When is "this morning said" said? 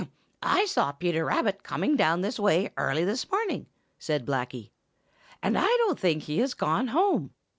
3.05-4.25